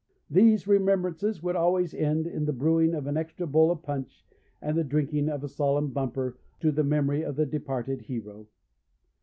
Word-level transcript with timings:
These 0.31 0.65
remembrances 0.65 1.43
would 1.43 1.55
always 1.55 1.93
end 1.93 2.25
in 2.25 2.45
the 2.45 2.53
brewing 2.53 2.95
of 2.95 3.05
an 3.05 3.17
extra 3.17 3.45
bowl 3.45 3.69
of 3.69 3.83
punch, 3.83 4.25
and 4.59 4.75
the 4.75 4.83
drinking 4.83 5.29
of 5.29 5.43
a 5.43 5.47
solemn 5.47 5.91
bumper 5.91 6.39
to 6.61 6.71
the 6.71 6.83
memory 6.83 7.21
of 7.21 7.35
the 7.35 7.45
departed 7.45 8.01
hero. 8.01 8.47